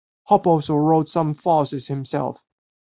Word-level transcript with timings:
Hopp 0.23 0.47
also 0.47 0.75
wrote 0.77 1.09
some 1.09 1.35
farces 1.35 1.85
himself. 1.85 2.41